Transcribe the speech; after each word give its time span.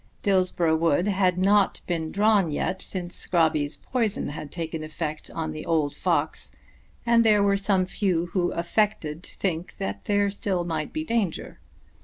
Dillsborough 0.23 0.77
Wood 0.77 1.07
had 1.07 1.37
not 1.37 1.81
been 1.85 2.11
drawn 2.11 2.49
yet 2.49 2.81
since 2.81 3.13
Scrobby's 3.15 3.77
poison 3.77 4.29
had 4.29 4.51
taken 4.51 4.83
effect 4.83 5.29
on 5.29 5.51
the 5.51 5.63
old 5.63 5.93
fox, 5.95 6.51
and 7.05 7.23
there 7.23 7.43
were 7.43 7.55
some 7.55 7.85
few 7.85 8.25
who 8.33 8.51
affected 8.53 9.21
to 9.21 9.35
think 9.37 9.77
that 9.77 10.05
there 10.05 10.31
still 10.31 10.63
might 10.63 10.91
be 10.91 11.03
danger. 11.03 11.59